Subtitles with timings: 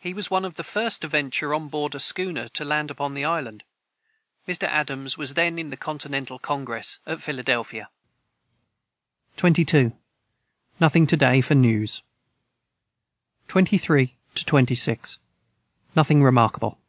[0.00, 3.14] He was one of the first to venture on board a schooner, to land upon
[3.14, 3.62] the island."
[4.48, 4.64] Mr.
[4.64, 7.88] Adams was then in the Continental Congress, at Philadelphia.]
[9.36, 9.92] 22.
[10.80, 12.02] Nothing to day for news.
[13.46, 15.18] 23 26.
[15.94, 16.80] Nothing remarkable.